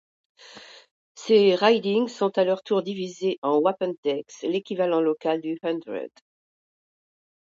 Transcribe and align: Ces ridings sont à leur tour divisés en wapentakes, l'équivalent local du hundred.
Ces 1.13 1.53
ridings 1.53 2.07
sont 2.07 2.35
à 2.39 2.43
leur 2.43 2.63
tour 2.63 2.81
divisés 2.81 3.37
en 3.43 3.59
wapentakes, 3.59 4.41
l'équivalent 4.41 4.99
local 4.99 5.41
du 5.41 5.59
hundred. 5.61 6.09